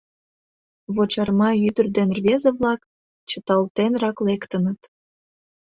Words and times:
Вочарма 0.93 1.49
ӱдыр 1.67 1.87
ден 1.95 2.09
рвезе-влак 2.17 2.81
чыталтенрак 3.29 4.17
лектыныт. 4.27 4.79